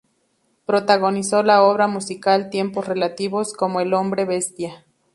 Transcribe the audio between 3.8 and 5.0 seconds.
el hombre bestia.